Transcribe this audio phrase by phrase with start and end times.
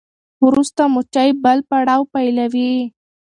[0.47, 2.73] وروسته مچۍ بل پړاو پیلوي.